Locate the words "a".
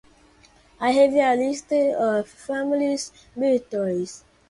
1.13-1.35